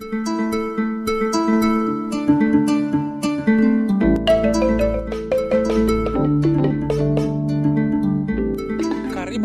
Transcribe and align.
Thank 0.00 0.28
you. 0.28 0.39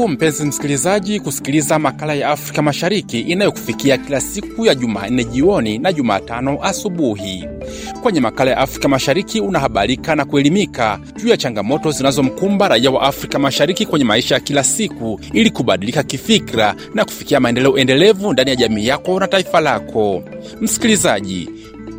Mpenzi 0.07 0.45
msikilizaji 0.45 1.19
kusikiliza 1.19 1.79
makala 1.79 2.13
ya 2.13 2.29
Afrika 2.29 2.61
Mashariki 2.61 3.19
inayokufikia 3.19 3.97
kila 3.97 4.21
siku 4.21 4.65
ya 4.65 4.75
Jumanne 4.75 5.23
jioni 5.23 5.77
na 5.77 5.93
Jumatano 5.93 6.63
asubuhi. 6.63 7.45
Kwenye 8.03 8.19
makala 8.21 8.51
ya 8.51 8.57
Afrika 8.57 8.87
Mashariki 8.87 9.41
unahabarika 9.41 10.15
na 10.15 10.25
kuelimika 10.25 10.99
juu 11.15 11.27
ya 11.27 11.37
changamoto 11.37 11.91
zinazomkumba 11.91 12.67
raia 12.67 12.91
wa 12.91 13.01
Afrika 13.01 13.39
Mashariki 13.39 13.85
kwenye 13.85 14.05
maisha 14.05 14.35
ya 14.35 14.41
kila 14.41 14.63
siku 14.63 15.19
ili 15.33 15.49
kubadilika 15.49 16.03
kifikra 16.03 16.75
na 16.93 17.05
kufikia 17.05 17.39
maendeleo 17.39 17.77
endelevu 17.77 18.33
ndani 18.33 18.49
ya 18.49 18.55
jamii 18.55 18.87
yako 18.87 19.19
na 19.19 19.27
taifa 19.27 19.59
lako. 19.61 20.23
Msikilizaji, 20.61 21.49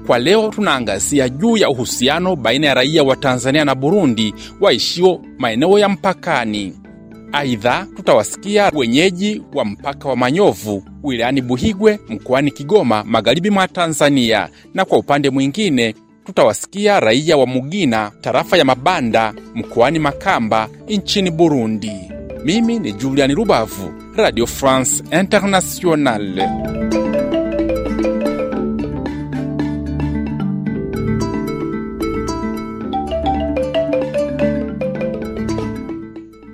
kwa 0.06 0.18
leo 0.18 0.48
tunaangazia 0.48 1.28
juu 1.28 1.56
ya 1.56 1.70
uhusiano 1.70 2.36
baina 2.36 2.66
ya 2.66 2.74
raia 2.74 3.02
wa 3.02 3.16
Tanzania 3.16 3.64
na 3.64 3.74
Burundi 3.74 4.34
waishio 4.60 5.20
maeneo 5.38 5.78
ya 5.78 5.88
mpakani. 5.88 6.74
Aidha, 7.36 7.86
tutawasikia 7.96 8.70
wenyeji 8.74 9.42
wa 9.54 9.64
mpaka 9.64 10.08
wa 10.08 10.16
Manyovu 10.16 10.82
wilayani 11.02 11.42
Buhigwe 11.42 11.98
mkoani 12.08 12.50
Kigoma, 12.50 13.04
magharibi 13.04 13.50
mwa 13.50 13.68
Tanzania, 13.68 14.48
na 14.74 14.84
kwa 14.84 14.98
upande 14.98 15.30
mwingine 15.30 15.94
tutawasikia 16.24 17.00
raia 17.00 17.36
wa 17.36 17.46
Mugina 17.46 18.12
tarafa 18.20 18.56
ya 18.56 18.64
Mabanda 18.64 19.34
mkoani 19.54 19.98
Makamba 19.98 20.68
nchini 20.88 21.30
Burundi. 21.30 21.92
Mimi 22.44 22.78
ni 22.78 22.92
Juliani 22.92 23.34
Rubavu, 23.34 23.92
Radio 24.16 24.46
France 24.46 25.04
Internationale. 25.20 26.48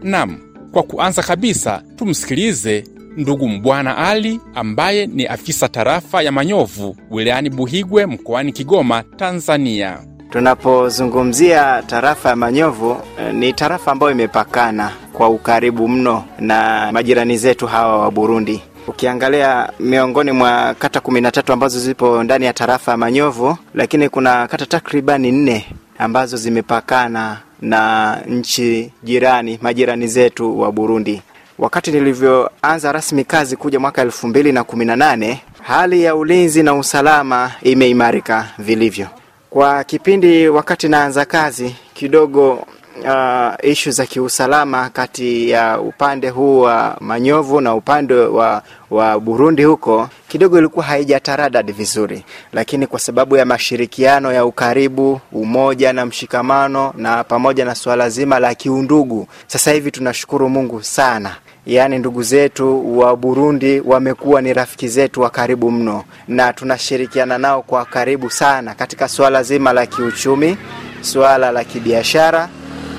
Nam, 0.02 0.51
kwa 0.72 0.82
kuanza 0.82 1.22
kabisa 1.22 1.82
tumsikilize 1.96 2.84
ndugu 3.16 3.48
Mbwana 3.48 3.96
Ali 3.96 4.40
ambaye 4.54 5.06
ni 5.06 5.26
afisa 5.26 5.68
tarafa 5.68 6.22
ya 6.22 6.32
Manyovu 6.32 6.96
wilayani 7.10 7.50
Buhigwe 7.50 8.06
mkoani 8.06 8.52
Kigoma, 8.52 9.02
Tanzania. 9.02 9.98
Tunapozungumzia 10.30 11.82
tarafa 11.86 12.28
ya 12.28 12.36
Manyovu 12.36 12.96
eh, 13.20 13.34
ni 13.34 13.52
tarafa 13.52 13.92
ambayo 13.92 14.12
imepakana 14.12 14.92
kwa 15.12 15.28
ukaribu 15.28 15.88
mno 15.88 16.24
na 16.38 16.88
majirani 16.92 17.36
zetu 17.38 17.66
hawa 17.66 17.98
wa 17.98 18.10
Burundi. 18.10 18.62
Ukiangalia 18.86 19.72
miongoni 19.80 20.32
mwa 20.32 20.74
kata 20.78 21.00
kumi 21.00 21.20
na 21.20 21.30
tatu 21.30 21.52
ambazo 21.52 21.78
zipo 21.80 22.22
ndani 22.22 22.44
ya 22.44 22.52
tarafa 22.52 22.90
ya 22.90 22.96
Manyovu, 22.96 23.56
lakini 23.74 24.08
kuna 24.08 24.48
kata 24.48 24.66
takribani 24.66 25.32
nne 25.32 25.66
ambazo 26.04 26.36
zimepakana 26.36 27.38
na 27.60 28.16
nchi 28.26 28.92
jirani, 29.02 29.58
majirani 29.62 30.06
zetu 30.06 30.60
wa 30.60 30.72
Burundi. 30.72 31.22
Wakati 31.58 31.90
nilivyoanza 31.92 32.92
rasmi 32.92 33.24
kazi 33.24 33.56
kuja 33.56 33.80
mwaka 33.80 34.02
elfu 34.02 34.28
mbili 34.28 34.52
na 34.52 34.64
kumi 34.64 34.84
na 34.84 34.96
nane 34.96 35.40
hali 35.62 36.02
ya 36.02 36.16
ulinzi 36.16 36.62
na 36.62 36.74
usalama 36.74 37.52
imeimarika 37.62 38.48
vilivyo. 38.58 39.06
Kwa 39.50 39.84
kipindi 39.84 40.48
wakati 40.48 40.88
naanza 40.88 41.24
kazi 41.24 41.76
kidogo 41.94 42.66
uh, 43.00 43.70
ishu 43.70 43.90
za 43.90 44.06
kiusalama 44.06 44.90
kati 44.90 45.50
ya 45.50 45.80
upande 45.80 46.28
huu 46.28 46.60
wa 46.60 46.96
Manyovu 47.00 47.60
na 47.60 47.74
upande 47.74 48.14
wa, 48.14 48.62
wa 48.90 49.20
Burundi 49.20 49.64
huko 49.64 50.08
kidogo 50.28 50.58
ilikuwa 50.58 50.84
haijataradad 50.84 51.72
vizuri, 51.72 52.24
lakini 52.52 52.86
kwa 52.86 52.98
sababu 53.00 53.36
ya 53.36 53.44
mashirikiano 53.44 54.32
ya 54.32 54.44
ukaribu, 54.44 55.20
umoja 55.32 55.92
na 55.92 56.06
mshikamano 56.06 56.92
na 56.96 57.24
pamoja 57.24 57.64
na 57.64 57.74
suala 57.74 58.08
zima 58.10 58.38
la 58.38 58.54
kiundugu, 58.54 59.26
sasa 59.46 59.72
hivi 59.72 59.90
tunashukuru 59.90 60.48
Mungu 60.48 60.82
sana. 60.82 61.36
Yaani 61.66 61.98
ndugu 61.98 62.22
zetu 62.22 62.98
wa 62.98 63.16
Burundi 63.16 63.80
wamekuwa 63.84 64.42
ni 64.42 64.52
rafiki 64.52 64.88
zetu 64.88 65.20
wa 65.20 65.30
karibu 65.30 65.70
mno, 65.70 66.04
na 66.28 66.52
tunashirikiana 66.52 67.38
nao 67.38 67.62
kwa 67.62 67.84
karibu 67.84 68.30
sana 68.30 68.74
katika 68.74 69.08
suala 69.08 69.42
zima 69.42 69.72
la 69.72 69.86
kiuchumi, 69.86 70.56
suala 71.00 71.50
la 71.52 71.64
kibiashara 71.64 72.48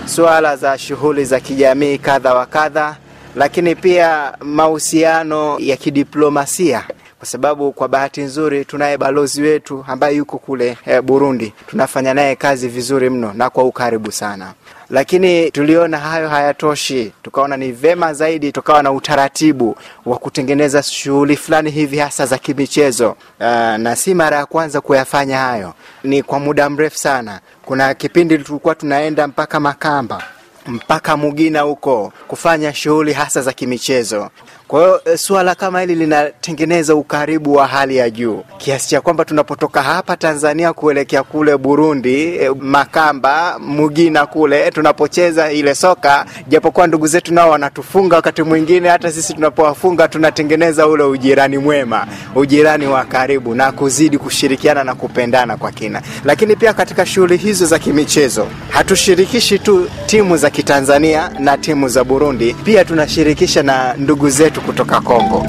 suala 0.06 0.56
za 0.58 0.78
shughuli 0.78 1.25
za 1.25 1.40
kijamii 1.40 1.97
kadha 1.97 2.34
wa 2.34 2.46
kadha, 2.46 2.96
lakini 3.36 3.75
pia 3.75 4.34
mahusiano 4.41 5.59
ya 5.59 5.78
kidiplomasia, 5.78 6.84
kwa 7.23 7.28
sababu 7.29 7.72
kwa 7.72 7.88
bahati 7.88 8.22
nzuri 8.22 8.66
tunaye 8.66 8.97
balozi 8.97 9.41
wetu 9.41 9.85
ambaye 9.88 10.16
yuko 10.16 10.38
kule 10.38 10.78
e, 10.85 11.01
Burundi. 11.01 11.53
Tunafanya 11.67 12.13
naye 12.13 12.35
kazi 12.35 12.67
vizuri 12.67 13.09
mno 13.09 13.34
na 13.34 13.50
kwa 13.50 13.63
ukaribu 13.63 14.11
sana, 14.11 14.53
lakini 14.89 15.51
tuliona 15.51 15.97
hayo 15.97 16.29
hayatoshi, 16.29 17.11
tukaona 17.22 17.57
ni 17.57 17.72
vema 17.72 18.13
zaidi 18.13 18.51
tukawa 18.51 18.84
na 18.84 18.91
utaratibu 18.91 19.75
wa 20.06 20.17
kutengeneza 20.17 20.84
shughuli 20.84 21.35
fulani 21.38 21.72
hivi 21.72 21.97
hasa 21.97 22.25
za 22.25 22.38
kimichezo. 22.38 23.09
Uh, 23.40 23.45
na 23.78 23.95
si 23.95 24.13
mara 24.13 24.38
ya 24.38 24.45
kwanza 24.45 24.81
kuyafanya 24.81 25.38
hayo, 25.38 25.73
ni 26.03 26.23
kwa 26.23 26.40
muda 26.40 26.69
mrefu 26.69 26.97
sana. 26.97 27.40
Kuna 27.66 27.94
kipindi 27.94 28.38
tulikuwa 28.38 28.75
tunaenda 28.75 29.28
mpaka 29.28 29.59
Makamba 29.59 30.23
mpaka 30.67 31.17
Mugina 31.17 31.61
huko 31.61 32.13
kufanya 32.28 32.73
shughuli 32.73 33.13
hasa 33.13 33.41
za 33.41 33.53
kimichezo. 33.53 34.29
Kwa 34.73 34.81
hiyo 34.81 35.17
suala 35.17 35.56
kama 35.56 35.81
hili 35.81 35.95
linatengeneza 35.95 36.95
ukaribu 36.95 37.53
wa 37.56 37.67
hali 37.67 37.97
ya 37.97 38.09
juu 38.09 38.44
kiasi 38.57 38.89
cha 38.89 39.01
kwamba 39.01 39.25
tunapotoka 39.25 39.81
hapa 39.84 40.17
Tanzania 40.17 40.73
kuelekea 40.73 41.23
kule 41.23 41.57
Burundi, 41.57 42.39
Makamba, 42.59 43.59
Mugina 43.59 44.25
kule 44.25 44.72
tunapocheza 44.72 45.51
ile 45.51 45.75
soka, 45.75 46.25
japokuwa 46.47 46.88
ndugu 46.88 47.07
zetu 47.07 47.34
nao 47.34 47.50
wanatufunga 47.50 48.16
wakati 48.16 48.44
mwingine, 48.44 48.89
hata 48.89 49.11
sisi 49.11 49.34
tunapowafunga 49.34 50.07
tunatengeneza 50.07 50.88
ule 50.88 51.03
ujirani 51.03 51.57
mwema, 51.57 52.07
ujirani 52.35 52.88
wa 52.88 53.03
karibu 53.05 53.55
na 53.55 53.72
kuzidi 53.72 54.17
kushirikiana 54.17 54.84
na 54.84 54.95
kupendana 54.95 55.57
kwa 55.57 55.72
kina. 55.72 56.01
Lakini 56.25 56.55
pia 56.55 56.73
katika 56.73 57.05
shughuli 57.05 57.38
hizo 57.38 57.66
za 57.66 57.79
kimichezo 57.79 58.47
hatushirikishi 58.69 59.59
tu 59.59 59.90
timu 60.05 60.38
za 60.38 60.50
Kitanzania 60.50 61.31
na 61.40 61.57
timu 61.57 61.90
za 61.90 62.03
Burundi, 62.03 62.53
pia 62.53 62.85
tunashirikisha 62.85 63.63
na 63.63 63.94
ndugu 63.97 64.29
zetu 64.29 64.62
kutoka 64.66 65.01
Kongo. 65.01 65.47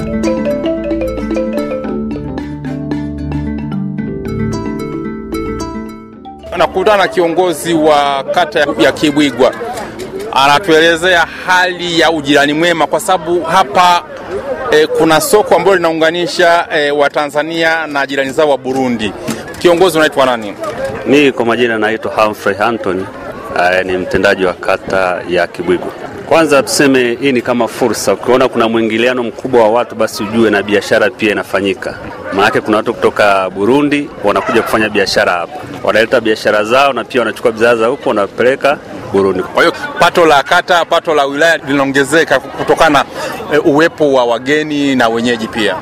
Nakutana 6.57 6.97
na 6.97 7.07
kiongozi 7.07 7.73
wa 7.73 8.23
kata 8.23 8.59
ya 8.79 8.91
Kibwigwa, 8.91 9.51
anatuelezea 10.31 11.25
hali 11.47 11.99
ya 11.99 12.11
ujirani 12.11 12.53
mwema, 12.53 12.87
kwa 12.87 12.99
sababu 12.99 13.41
hapa 13.43 14.03
e, 14.71 14.87
kuna 14.87 15.21
soko 15.21 15.55
ambalo 15.55 15.75
linaunganisha 15.75 16.67
e, 16.71 16.91
Watanzania 16.91 17.87
na 17.87 18.07
jirani 18.07 18.31
zao 18.31 18.49
wa 18.49 18.57
Burundi. 18.57 19.13
Kiongozi 19.59 19.97
unaitwa 19.97 20.25
nani? 20.25 20.53
Mi 21.05 21.31
kwa 21.31 21.45
majina 21.45 21.77
naitwa 21.77 22.11
Humphrey 22.11 22.55
Anthony, 22.59 23.01
uh, 23.55 23.85
ni 23.85 23.97
mtendaji 23.97 24.45
wa 24.45 24.53
kata 24.53 25.21
ya 25.29 25.47
Kibwigwa. 25.47 26.04
Kwanza 26.29 26.63
tuseme 26.63 27.17
hii 27.21 27.31
ni 27.31 27.41
kama 27.41 27.67
fursa. 27.67 28.13
Ukiona 28.13 28.47
kuna 28.49 28.69
mwingiliano 28.69 29.23
mkubwa 29.23 29.61
wa 29.63 29.69
watu, 29.69 29.95
basi 29.95 30.23
ujue 30.23 30.49
na 30.49 30.63
biashara 30.63 31.09
pia 31.09 31.31
inafanyika. 31.31 31.97
Maanake 32.33 32.61
kuna 32.61 32.77
watu 32.77 32.93
kutoka 32.93 33.49
Burundi 33.49 34.09
wanakuja 34.23 34.61
kufanya 34.61 34.89
biashara 34.89 35.31
hapa, 35.31 35.53
wanaleta 35.83 36.21
biashara 36.21 36.63
zao 36.63 36.93
na 36.93 37.03
pia 37.03 37.21
wanachukua 37.21 37.51
bidhaa 37.51 37.75
za 37.75 37.87
huko 37.87 38.09
wanapeleka 38.09 38.77
Burundi. 39.13 39.43
Kwa 39.43 39.63
hiyo 39.63 39.73
pato 39.99 40.25
la 40.25 40.43
kata, 40.43 40.85
pato 40.85 41.13
la 41.15 41.25
wilaya 41.25 41.57
linaongezeka 41.57 42.39
kutokana 42.39 42.89
na 42.99 43.05
e, 43.55 43.57
uwepo 43.57 44.13
wa 44.13 44.25
wageni 44.25 44.95
na 44.95 45.09
wenyeji 45.09 45.47
pia. 45.47 45.75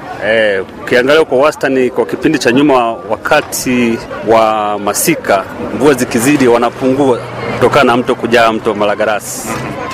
Ukiangalia 0.84 1.22
e, 1.22 1.26
kwa 1.26 1.38
wastani 1.38 1.90
kwa 1.90 2.06
kipindi 2.06 2.40
cha 2.40 2.52
nyuma, 2.52 2.94
wakati 2.94 3.98
wa 4.28 4.80
masika, 4.80 5.44
mvua 5.76 5.94
zikizidi, 5.94 6.48
wanapungua 6.48 7.20
kutokana 7.56 7.84
na 7.84 7.98
mto 7.98 8.16
kujaa, 8.16 8.52
mto 8.54 8.74
Malagarasi. 8.76 9.50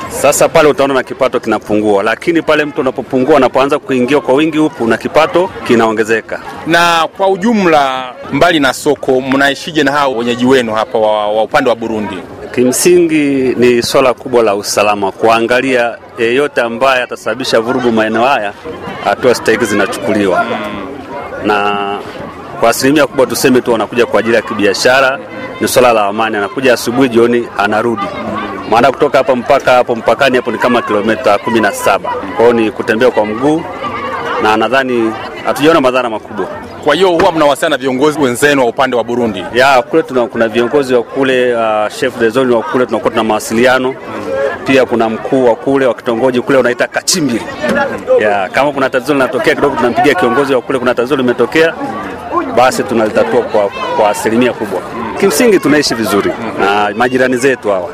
Sasa 0.10 0.50
pale 0.50 0.70
utaona 0.70 0.94
na 0.94 1.04
kipato 1.04 1.40
kinapungua, 1.40 2.04
lakini 2.04 2.42
pale 2.42 2.66
mtu 2.66 2.82
unapopungua, 2.82 3.36
unapoanza 3.36 3.80
kuingia 3.80 4.20
kwa 4.20 4.34
wingi 4.34 4.58
huku, 4.58 4.88
na 4.88 4.98
kipato 4.98 5.50
kinaongezeka. 5.68 6.40
Na 6.68 7.08
kwa 7.18 7.28
ujumla, 7.28 8.14
mbali 8.32 8.60
na 8.60 8.74
soko, 8.74 9.22
mnaishije 9.22 9.84
na 9.84 9.92
hao 9.92 10.16
wenyeji 10.16 10.46
wenu 10.46 10.74
hapa 10.74 10.98
wa, 11.00 11.28
wa 11.32 11.44
upande 11.44 11.70
wa 11.70 11.76
Burundi? 11.76 12.18
Kimsingi 12.56 13.56
ni 13.58 13.84
swala 13.84 14.14
kubwa 14.14 14.44
la 14.44 14.56
usalama, 14.56 15.12
kuangalia 15.12 15.98
yeyote 16.18 16.62
ambaye 16.62 17.04
atasababisha 17.04 17.60
vurugu 17.60 17.92
maeneo 17.92 18.24
haya, 18.24 18.54
hatua 19.04 19.36
stahiki 19.36 19.66
zinachukuliwa. 19.66 20.46
Na 21.46 21.78
kwa 22.60 22.70
asilimia 22.70 23.08
kubwa 23.08 23.26
tuseme 23.26 23.62
tu 23.62 23.72
wanakuja 23.72 24.06
kwa 24.06 24.20
ajili 24.20 24.36
ya 24.36 24.42
kibiashara, 24.42 25.20
ni 25.62 25.68
swala 25.68 25.94
la 25.94 26.06
amani, 26.06 26.38
anakuja 26.38 26.74
asubuhi, 26.74 27.10
jioni 27.10 27.48
anarudi 27.58 28.06
maana 28.70 28.92
kutoka 28.92 29.18
hapa 29.18 29.36
mpaka 29.36 29.72
hapo 29.72 29.96
mpakani 29.96 30.36
hapo 30.36 30.52
ni 30.52 30.58
kama 30.58 30.82
kilomita 30.82 31.38
kumi 31.38 31.60
na 31.60 31.72
saba. 31.72 32.10
Kwa 32.10 32.46
hiyo 32.46 32.54
ni 32.54 32.72
kutembea 32.72 33.12
kwa 33.12 33.26
mguu, 33.26 33.62
na 34.44 34.58
nadhani 34.58 35.14
hatujaona 35.46 35.82
madhara 35.82 36.10
makubwa. 36.10 36.46
Kwa 36.84 36.96
hiyo 36.96 37.10
huwa 37.10 37.32
mnawasiliana 37.32 37.76
na 37.78 37.82
viongozi 37.82 38.20
wenzenu 38.20 38.62
wa 38.62 38.68
upande 38.68 38.96
wa 38.98 39.04
Burundi? 39.04 39.46
Ya 39.54 39.82
kule 39.82 40.04
tuna, 40.04 40.26
kuna 40.28 40.48
viongozi 40.48 40.94
wa 40.94 41.04
kule 41.04 41.56
uh, 41.56 41.62
chef 42.00 42.20
de 42.20 42.30
zone 42.30 42.56
wa 42.56 42.64
kule 42.64 42.86
tunakuwa 42.86 43.12
tuna 43.12 43.24
mawasiliano 43.24 43.96
pia 44.66 44.86
kuna 44.86 45.10
mkuu 45.10 45.46
wa 45.46 45.56
kule 45.56 45.86
wa 45.86 45.94
kitongoji 45.94 46.42
kule 46.42 46.58
unaita 46.58 46.88
Kachimbili. 46.88 47.42
Ya 48.20 48.50
kama 48.50 48.72
kuna 48.72 48.90
tatizo 48.90 49.14
linatokea 49.14 49.56
kidogo, 49.56 49.76
tunampigia 49.76 50.14
kiongozi 50.16 50.54
wa 50.56 50.62
kule, 50.62 50.80
kuna 50.80 50.96
tatizo 50.96 51.16
limetokea, 51.16 51.74
basi 52.56 52.84
tunalitatua 52.84 53.42
kwa, 53.42 53.70
kwa 53.98 54.10
asilimia 54.10 54.54
kubwa. 54.54 54.82
Kimsingi 55.20 55.60
tunaishi 55.60 55.96
vizuri 55.96 56.32
na 56.60 56.92
majirani 56.96 57.38
zetu 57.38 57.70
hawa 57.70 57.90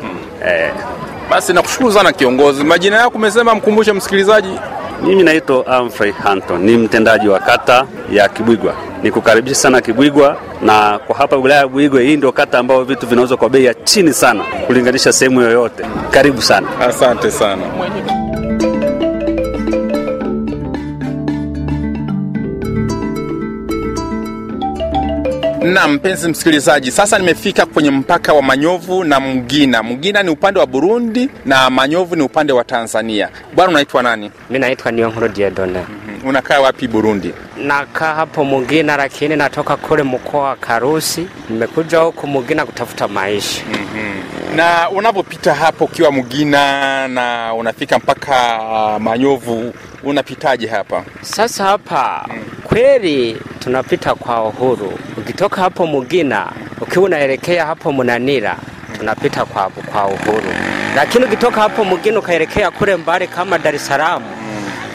eh. 0.48 0.72
Basi 1.30 1.54
nakushukuru 1.54 1.92
sana 1.94 2.12
kiongozi. 2.14 2.64
Majina 2.64 2.98
yako 2.98 3.18
umesema, 3.18 3.56
mkumbushe 3.56 3.94
msikilizaji. 3.94 4.60
Mimi 5.04 5.24
naitwa 5.24 5.78
Humphrey 5.78 6.12
Hanton, 6.12 6.62
ni 6.62 6.78
mtendaji 6.78 7.28
wa 7.28 7.40
kata 7.40 7.86
ya 8.12 8.30
Kibwigwa. 8.30 8.74
Nikukaribisha 9.04 9.56
sana 9.56 9.82
Kibwigwa, 9.82 10.38
na 10.62 11.00
kwa 11.08 11.16
hapa 11.16 11.36
wilaya 11.36 11.60
ya 11.62 11.68
Buigwe, 11.68 12.04
hii 12.04 12.18
ndio 12.18 12.32
kata 12.32 12.60
ambayo 12.60 12.84
vitu 12.84 13.08
vinauzwa 13.08 13.38
kwa 13.38 13.50
bei 13.50 13.66
ya 13.66 13.74
chini 13.74 14.14
sana 14.14 14.44
kulinganisha 14.68 15.14
sehemu 15.14 15.42
yoyote. 15.42 15.84
Karibu 16.12 16.42
sana. 16.42 16.68
Asante 16.82 17.32
sana. 17.32 17.62
Na 25.74 25.88
mpenzi 25.88 26.30
msikilizaji, 26.30 26.92
sasa 26.92 27.20
nimefika 27.20 27.66
kwenye 27.66 27.92
mpaka 27.92 28.34
wa 28.34 28.42
Manyovu 28.42 29.04
na 29.04 29.20
Mgina. 29.20 29.84
Mgina 29.84 30.24
ni 30.24 30.30
upande 30.30 30.60
wa 30.60 30.66
Burundi 30.66 31.30
na 31.46 31.70
Manyovu 31.70 32.16
ni 32.16 32.22
upande 32.22 32.54
wa 32.54 32.64
Tanzania. 32.64 33.30
Bwana, 33.56 33.72
unaitwa 33.72 34.04
nani? 34.04 34.32
Mi 34.50 34.60
naitwa 34.60 34.92
Niyonkuru 34.92 35.28
Diedone. 35.28 35.80
Mm, 35.80 36.30
Unakaa 36.30 36.60
wapi 36.60 36.88
Burundi? 36.88 37.34
Nakaa 37.58 38.14
hapo 38.16 38.44
Mugina, 38.46 38.98
lakini 38.98 39.36
natoka 39.36 39.78
kule 39.78 40.04
mkoa 40.04 40.44
wa 40.44 40.56
Karusi. 40.56 41.28
Nimekuja 41.50 42.00
huku 42.00 42.28
Mugina 42.28 42.66
kutafuta 42.66 43.08
maisha. 43.08 43.62
Na 44.56 44.90
unapopita 44.90 45.54
hapo 45.54 45.86
ukiwa 45.86 46.12
Mgina 46.12 47.08
na 47.08 47.54
unafika 47.54 47.98
mpaka 47.98 48.60
uh, 48.62 49.02
Manyovu, 49.02 49.74
unapitaje 50.04 50.68
hapa? 50.68 51.04
Sasa 51.22 51.64
hapa 51.64 52.26
kweli 52.80 53.38
tunapita 53.60 54.16
kwa 54.16 54.44
uhuru. 54.44 55.00
Ukitoka 55.18 55.62
hapo 55.62 55.88
Mugina 55.88 56.51
ukiwa 56.81 57.06
unaelekea 57.06 57.66
hapo 57.66 57.92
Munanira 57.92 58.57
tunapita 58.98 59.45
kwa, 59.45 59.69
kwa 59.69 60.06
uhuru, 60.07 60.54
lakini 60.95 61.25
ukitoka 61.25 61.62
hapo 61.62 61.83
Mugina 61.83 62.19
ukaelekea 62.19 62.72
kule 62.72 62.95
mbali 62.95 63.27
kama 63.27 63.57
Dar 63.57 63.75
es 63.75 63.88
Salaam 63.88 64.24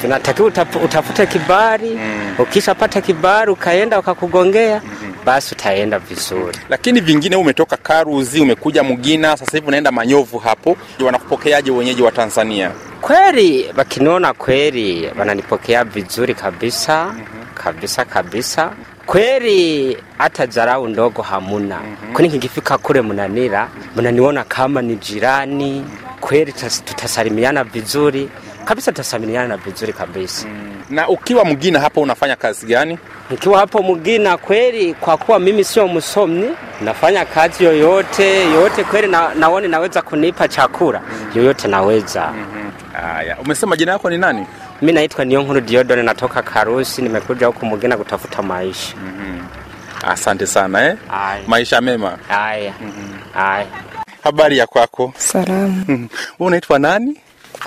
tunatakiwa 0.00 0.48
utaf- 0.50 0.84
utafute 0.84 1.26
kibali. 1.26 1.98
Ukishapata 2.38 3.00
kibali 3.00 3.50
ukaenda 3.50 3.98
ukakugongea, 3.98 4.82
basi 5.24 5.54
utaenda 5.54 5.98
vizuri. 5.98 6.58
Lakini 6.68 7.00
vingine 7.00 7.36
umetoka 7.36 7.76
Karuzi 7.76 8.40
umekuja 8.40 8.82
Mugina, 8.82 9.36
sasa 9.36 9.52
hivi 9.56 9.68
unaenda 9.68 9.92
Manyovu 9.92 10.38
hapo, 10.38 10.76
wanakupokeaje 11.04 11.70
wenyeji 11.70 12.02
wa 12.02 12.12
Tanzania? 12.12 12.70
Kweli 13.00 13.70
wakiniona 13.76 14.32
kweli 14.32 15.10
wananipokea 15.18 15.84
vizuri 15.84 16.34
kabisa 16.34 17.14
kabisa 17.64 18.04
kabisa. 18.04 18.70
Kweli 19.06 19.96
hata 20.18 20.46
dharau 20.46 20.88
ndogo 20.88 21.22
hamuna. 21.22 21.80
Kwani 22.12 22.28
nikifika 22.28 22.78
kule 22.78 23.02
Mnanira 23.02 23.68
mnaniona 23.96 24.44
kama 24.44 24.82
ni 24.82 24.96
jirani. 24.96 25.84
Kweli 26.20 26.52
tutasalimiana 26.84 27.64
vizuri 27.64 28.28
kabisa, 28.64 28.92
tutasalimiana 28.92 29.56
vizuri 29.56 29.92
kabisa. 29.92 30.46
Na 30.90 31.08
ukiwa 31.08 31.44
mgina 31.44 31.80
hapo 31.80 32.00
unafanya 32.00 32.36
kazi 32.36 32.66
gani? 32.66 32.98
Nikiwa 33.30 33.58
hapo 33.58 33.82
mgina 33.82 34.36
kweli, 34.36 34.94
kwa 34.94 35.16
kuwa 35.16 35.38
mimi 35.38 35.64
sio 35.64 35.88
msomi, 35.88 36.50
nafanya 36.80 37.24
kazi 37.24 37.64
yoyote 37.64 38.40
yoyote 38.50 38.84
kweli, 38.84 39.08
na, 39.08 39.34
naone 39.34 39.68
naweza 39.68 40.02
kunipa 40.02 40.48
chakula 40.48 41.00
yoyote 41.34 41.68
naweza. 41.68 42.32
Haya, 42.92 43.36
umesema 43.44 43.76
jina 43.76 43.92
yako 43.92 44.10
ni 44.10 44.18
nani? 44.18 44.46
Mi 44.82 44.92
naitwa 44.92 45.24
Niyonkuru 45.24 45.60
Diodone, 45.60 46.02
natoka 46.02 46.42
Karusi, 46.42 47.02
nimekuja 47.02 47.46
huku 47.46 47.66
Mugina 47.66 47.96
kutafuta 47.96 48.42
maisha. 48.42 48.94
Asante 50.08 50.46
sana 50.46 50.86
eh? 50.88 50.96
Aya. 51.12 51.42
Maisha 51.46 51.80
mema. 51.80 52.18
Aya, 52.30 52.74
aya. 53.34 53.66
Habari 54.24 54.58
ya 54.58 54.66
kwako? 54.66 55.12
Salamu. 55.18 55.84
Wewe 55.88 56.08
unaitwa 56.38 56.78
nani? 56.78 57.20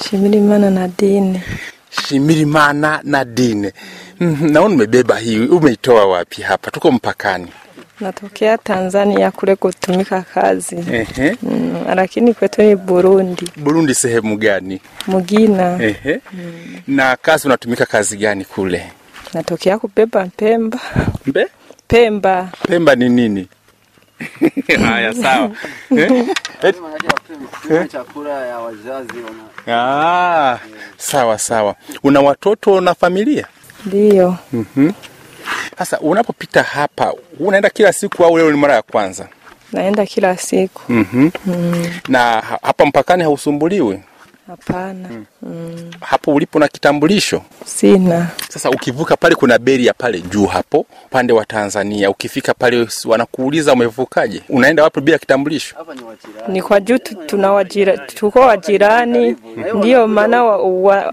Shimirimana 0.09 0.69
Nadine. 0.69 1.43
Shimirimana 2.07 2.99
Nadine. 3.03 3.73
-hmm. 4.21 4.51
Naona 4.51 4.75
umebeba 4.75 5.17
hii, 5.17 5.39
umeitoa 5.39 6.05
wapi 6.05 6.41
hapa? 6.41 6.71
Tuko 6.71 6.91
mpakani. 6.91 7.47
Natokea 8.03 8.57
Tanzania 8.57 9.31
kule 9.31 9.55
kutumika 9.55 10.21
kazi. 10.21 10.75
Ehe. 10.91 11.37
Mm, 11.43 11.85
lakini 11.95 12.33
kwetu 12.33 12.61
ni 12.61 12.75
Burundi. 12.75 13.51
Burundi 13.57 13.95
sehemu 13.95 14.37
gani? 14.37 14.81
Mugina. 15.07 15.83
Ehe. 15.83 16.19
Na 16.87 17.15
kazi 17.15 17.47
unatumika 17.47 17.85
kazi 17.85 18.17
gani 18.17 18.45
kule? 18.45 18.91
Natokea 19.33 19.77
kubeba 19.79 20.25
Pemba. 20.25 20.79
Mbe? 21.25 21.47
Pemba. 21.87 22.49
Pemba 22.67 22.95
ni 22.95 23.09
nini? 23.09 23.47
Haya, 24.85 25.13
sawa. 25.13 25.51
Eh? 26.63 27.87
Chakula 27.91 28.45
ya 28.47 28.59
wazazi 28.59 29.13
wana 29.19 29.43
Ah, 29.67 30.59
sawa 30.97 31.39
sawa. 31.39 31.75
Una 32.03 32.21
watoto 32.21 32.81
na 32.81 32.93
familia? 32.93 33.47
Ndiyo. 33.85 34.37
Sasa 35.77 35.99
unapopita 35.99 36.63
hapa, 36.63 37.13
unaenda 37.39 37.69
kila 37.69 37.93
siku 37.93 38.23
au 38.25 38.37
leo 38.37 38.51
ni 38.51 38.57
mara 38.57 38.73
ya 38.75 38.81
kwanza? 38.81 39.27
Naenda 39.73 40.05
kila 40.05 40.37
siku. 40.37 40.81
Mhm. 40.91 41.29
Na 42.07 42.43
hapa 42.61 42.85
mpakani 42.85 43.23
hausumbuliwi? 43.23 43.99
Hapana. 44.47 45.09
Hapo 46.01 46.31
ulipo 46.33 46.59
na 46.59 46.67
kitambulisho? 46.67 47.41
Sina. 47.65 48.27
Sasa 48.49 48.69
ukivuka 48.69 49.17
pale 49.17 49.35
kuna 49.35 49.57
beria 49.57 49.93
pale 49.93 50.21
juu 50.21 50.45
hapo 50.45 50.85
upande 51.05 51.33
wa 51.33 51.45
Tanzania. 51.45 52.09
Ukifika 52.09 52.53
pale 52.53 52.87
wanakuuliza 53.05 53.73
umevukaje? 53.73 54.41
Unaenda 54.49 54.83
wapi 54.83 55.01
bila 55.01 55.17
kitambulisho? 55.17 55.75
Ni 56.47 56.61
kwa 56.61 56.79
juu 56.79 56.97
tuna 56.97 57.51
wajira, 57.51 57.97
tuko 57.97 58.39
wajirani. 58.39 59.35
Ndiyo 59.75 60.07
maana 60.07 60.37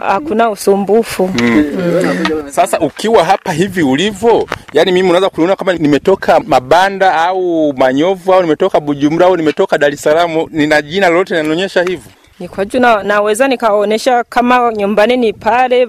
hakuna 0.02 0.50
usumbufu 0.50 1.26
hakuna 1.26 1.30
usumbufu. 1.30 2.50
Sasa 2.50 2.80
ukiwa 2.80 3.24
hapa 3.24 3.52
hivi 3.52 3.82
ulivyo, 3.82 4.46
yani 4.72 4.92
mimi 4.92 5.08
unaweza 5.08 5.30
kuniona 5.30 5.56
kama 5.56 5.72
nimetoka 5.72 6.40
Mabanda 6.40 7.14
au 7.14 7.72
Manyovu 7.76 8.34
au 8.34 8.42
nimetoka 8.42 8.80
Bujumbura 8.80 9.26
au 9.26 9.36
nimetoka 9.36 9.78
Dar 9.78 9.92
es 9.92 10.02
Salaam, 10.02 10.46
nina 10.50 10.82
jina 10.82 11.08
lolote 11.08 11.34
linanionyesha 11.34 11.82
hivyo? 11.82 12.12
Ni 12.40 12.48
kwa 12.48 12.64
juu 12.64 12.80
na, 12.80 13.02
naweza 13.02 13.48
nikaonesha 13.48 14.24
kama 14.24 14.72
nyumbani 14.72 15.16
ni 15.16 15.32
pale 15.32 15.86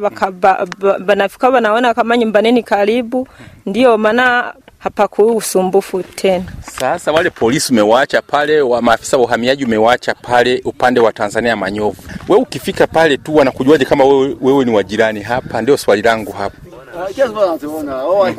banafika 1.06 1.50
wanaona 1.50 1.94
kama 1.94 2.18
nyumbani 2.18 2.52
ni 2.52 2.64
karibu, 2.64 3.28
ndiyo 3.66 3.98
maana 3.98 4.54
hapakuu 4.80 5.36
usumbufu 5.36 6.04
tena. 6.04 6.44
Sasa 6.80 7.12
wale 7.12 7.30
polisi 7.30 7.74
umewaacha 7.74 8.22
pale, 8.22 8.62
wa 8.62 8.82
maafisa 8.82 9.18
wa 9.18 9.24
uhamiaji 9.24 9.66
umewaacha 9.66 10.14
pale 10.16 10.62
upande 10.66 11.00
wa 11.00 11.14
Tanzania 11.14 11.56
Manyovu. 11.56 12.02
Wewe 12.30 12.42
ukifika 12.42 12.88
pale 12.88 13.18
tu 13.18 13.36
wanakujuaje 13.36 13.86
kama 13.86 14.04
wewe, 14.06 14.36
wewe 14.42 14.66
ni 14.66 14.72
wajirani 14.72 15.22
hapa? 15.22 15.62
Ndio 15.62 15.78
swali 15.78 16.02
langu 16.02 16.32
hapa. 16.32 16.58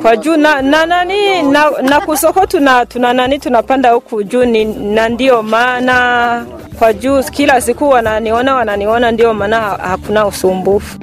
Kwa 0.01 0.17
juu 0.17 0.37
na, 0.37 0.61
na 0.61 0.85
nani 0.85 1.41
na, 1.41 1.69
na 1.81 2.01
kusoko 2.01 2.45
tuna, 2.45 2.85
tuna 2.85 3.13
nani 3.13 3.39
tunapanda 3.39 3.91
huku 3.91 4.23
juu 4.23 4.45
na 4.93 5.09
ndio 5.09 5.43
maana 5.43 6.45
kwa 6.79 6.93
juu 6.93 7.23
kila 7.23 7.61
siku 7.61 7.89
wananiona 7.89 8.55
wananiona, 8.55 9.11
ndio 9.11 9.33
maana 9.33 9.59
hakuna 9.61 10.27
usumbufu. 10.27 10.99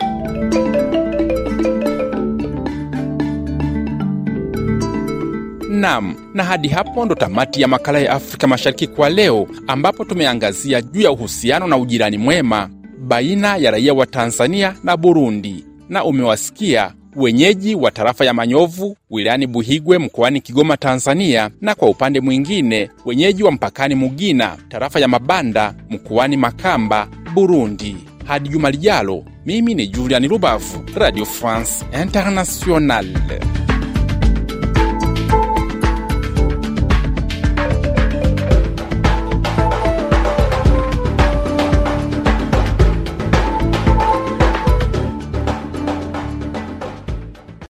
Naam, 5.71 6.14
na 6.35 6.45
hadi 6.45 6.69
hapo 6.69 7.04
ndo 7.04 7.14
tamati 7.14 7.62
ya 7.62 7.69
makala 7.69 7.99
ya 7.99 8.12
Afrika 8.12 8.47
Mashariki 8.47 8.87
kwa 8.87 9.09
leo, 9.11 9.47
ambapo 9.66 10.04
tumeangazia 10.04 10.83
juu 10.83 11.00
ya 11.00 11.11
uhusiano 11.11 11.66
na 11.66 11.76
ujirani 11.76 12.19
mwema 12.19 12.69
baina 12.99 13.57
ya 13.57 13.71
raia 13.71 13.95
wa 13.95 14.07
Tanzania 14.07 14.75
na 14.85 14.97
Burundi, 14.97 15.64
na 15.88 16.04
umewasikia 16.04 16.92
wenyeji 17.20 17.74
wa 17.74 17.90
tarafa 17.90 18.24
ya 18.24 18.34
Manyovu 18.34 18.96
wilayani 19.10 19.46
Buhigwe 19.46 19.98
mkoani 19.98 20.40
Kigoma, 20.40 20.76
Tanzania, 20.76 21.50
na 21.60 21.74
kwa 21.74 21.88
upande 21.88 22.20
mwingine 22.20 22.90
wenyeji 23.04 23.42
wa 23.42 23.52
mpakani 23.52 23.94
Mugina 23.94 24.56
tarafa 24.68 25.00
ya 25.00 25.08
Mabanda 25.08 25.74
mkoani 25.90 26.36
Makamba, 26.36 27.08
Burundi. 27.34 27.96
Hadi 28.24 28.48
juma 28.48 28.70
lijalo, 28.70 29.24
mimi 29.46 29.74
ni 29.74 29.86
Julian 29.86 30.28
Rubavu, 30.28 30.82
Radio 30.94 31.24
France 31.24 31.84
Internationale. 32.02 33.40